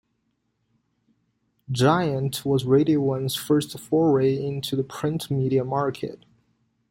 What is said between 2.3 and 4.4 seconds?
was Radio One's first foray